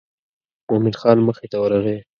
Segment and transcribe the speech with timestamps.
[0.69, 1.97] مومن خان مخې ته ورغی.